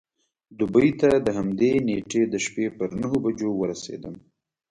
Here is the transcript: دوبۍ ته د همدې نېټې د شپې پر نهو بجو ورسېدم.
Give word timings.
دوبۍ 0.57 0.89
ته 0.99 1.09
د 1.25 1.27
همدې 1.37 1.71
نېټې 1.87 2.21
د 2.33 2.35
شپې 2.45 2.65
پر 2.77 2.89
نهو 2.99 3.17
بجو 3.23 3.49
ورسېدم. 3.57 4.15